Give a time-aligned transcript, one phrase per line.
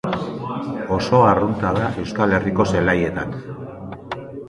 [0.97, 3.41] Oso arrunta da Euskal Herriko zelaietan.